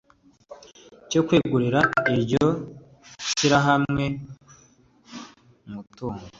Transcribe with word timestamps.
cyo 1.09 1.21
kwegurira 1.27 1.81
iryo 2.15 2.45
shyirahamwe 3.35 4.05
umutungo 5.67 6.23